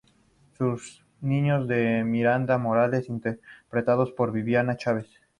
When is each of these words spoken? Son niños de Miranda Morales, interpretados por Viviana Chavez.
Son 0.57 0.79
niños 1.19 1.67
de 1.67 2.03
Miranda 2.03 2.57
Morales, 2.57 3.07
interpretados 3.07 4.11
por 4.11 4.31
Viviana 4.31 4.75
Chavez. 4.75 5.05